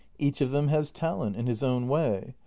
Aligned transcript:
Each 0.17 0.41
of 0.41 0.49
them 0.49 0.69
has 0.69 0.89
talent 0.89 1.35
in 1.35 1.45
his 1.45 1.61
own 1.61 1.87
way. 1.87 2.33